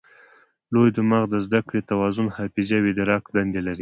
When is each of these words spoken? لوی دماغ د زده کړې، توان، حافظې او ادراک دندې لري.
لوی 0.73 0.89
دماغ 0.97 1.23
د 1.29 1.35
زده 1.45 1.59
کړې، 1.67 1.81
توان، 1.89 2.27
حافظې 2.35 2.77
او 2.79 2.85
ادراک 2.91 3.23
دندې 3.35 3.59
لري. 3.65 3.69